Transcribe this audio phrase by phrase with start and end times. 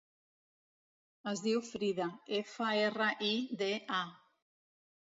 [1.31, 2.09] Es diu Frida:
[2.41, 4.03] efa, erra, i, de, a.